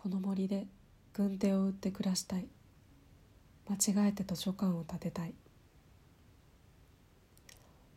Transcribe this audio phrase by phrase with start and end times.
[0.00, 0.64] この森で
[1.12, 2.46] 軍手を売って暮らしたい。
[3.68, 5.34] 間違えて図書館を建てたい。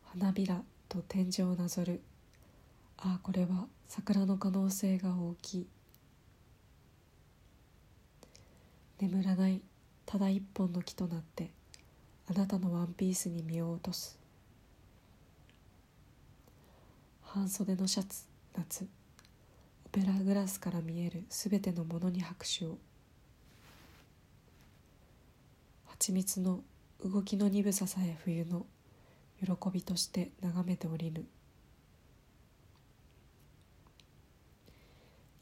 [0.06, 2.00] 花びらと天井をなぞる。
[2.98, 5.66] ああこれは桜の可能性が大きい。
[8.98, 9.60] 眠らない
[10.04, 11.50] ただ一本の木となって
[12.28, 14.18] あなたのワンピースに身を落とす。
[17.22, 18.24] 半袖のシャツ
[18.56, 19.01] 夏。
[19.92, 22.78] ペラグラスから見えるすべてのものに拍手を。
[25.84, 26.60] 蜂蜜の
[27.04, 28.64] 動きの鈍ささえ冬の
[29.38, 31.26] 喜びとして眺めておりぬ。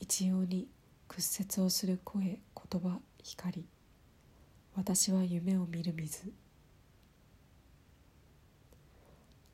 [0.00, 0.66] 一様に
[1.06, 2.40] 屈折をする声言
[2.80, 3.64] 葉光。
[4.74, 6.32] 私は夢を見る水。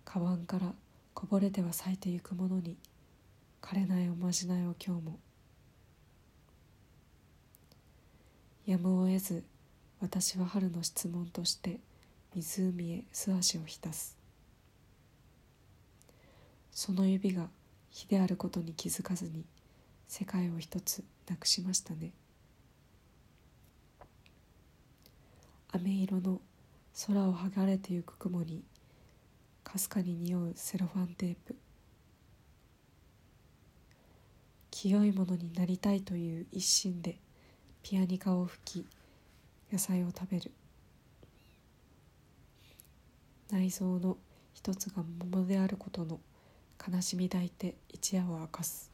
[0.06, 0.72] カバンから
[1.12, 2.78] こぼれては咲いてゆくものに
[3.60, 5.18] 枯れないおまじないを今日も。
[8.66, 9.44] やむを得ず
[10.00, 11.80] 私は春の質問として
[12.34, 14.16] 湖へ素足を浸す。
[16.72, 17.48] その指が
[17.90, 19.44] 火であることに気づかずに
[20.08, 22.12] 世界を一つなくしましたね。
[25.72, 26.40] 飴色の
[27.06, 28.62] 空を剥がれてゆく雲に
[29.64, 31.56] かすかに匂うセロファンテープ。
[34.78, 37.16] 清いものになりたいという一心で
[37.82, 38.86] ピアニカを吹き
[39.72, 40.52] 野菜を食べる。
[43.50, 44.18] 内臓の
[44.52, 46.20] 一つが桃であることの
[46.86, 48.90] 悲しみ抱いて一夜を明かす。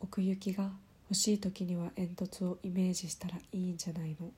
[0.00, 0.70] 奥行きが
[1.04, 4.30] 欲しい時には煙突をイメージしたらいいんじゃないの。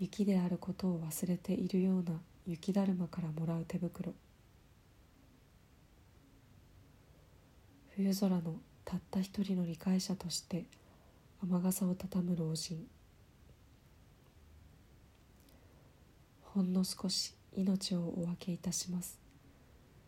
[0.00, 4.12] 雪であることを忘れているような雪だるまからもらう手袋。
[7.94, 10.64] 冬空のたった一人の理解者として
[11.42, 12.86] 雨傘を畳む老人。
[16.42, 19.20] ほんの少し命をお分けいたします。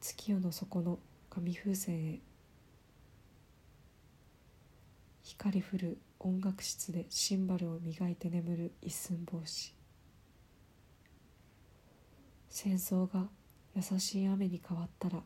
[0.00, 0.98] 月夜の底の
[1.30, 2.20] 紙風船へ。
[5.22, 9.75] 光降る音楽室でシンバルを磨いて眠る一寸法師。
[12.56, 13.26] 戦争が
[13.75, 15.19] 優しい雨に変わったら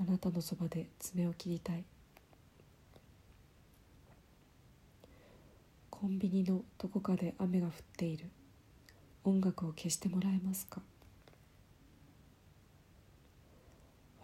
[0.00, 1.84] あなたのそばで爪を切りたい。
[5.90, 8.26] コンビニのどこかで雨が降っている。
[9.22, 10.82] 音楽を消してもらえますか？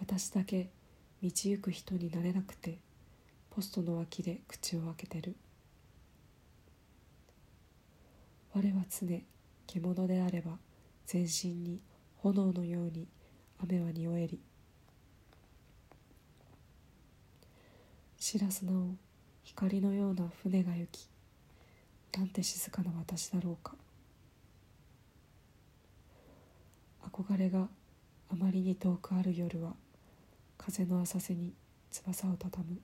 [0.01, 0.71] 私だけ
[1.23, 2.79] 道行く人になれなくて
[3.51, 5.37] ポストの脇で口を開けてる。
[8.53, 9.23] 我は常
[9.69, 10.59] 獣であれば
[11.07, 11.81] 全身に
[12.33, 13.07] 炎のように
[13.63, 14.41] 雨は匂えり。
[18.19, 18.97] 白砂を
[19.45, 21.09] 光のような船が行き
[22.17, 23.75] なんて静かな私だろうか。
[27.03, 27.69] 憧れが
[28.31, 29.75] あまりに遠くある夜は
[30.59, 31.53] 風の浅瀬に
[31.91, 32.79] 翼をたたむ。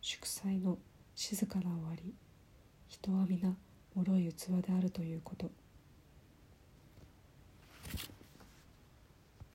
[0.00, 0.78] 祝祭の
[1.16, 2.14] 静かな終わり
[2.86, 3.54] 人は皆
[3.94, 5.50] 脆い器であるということ。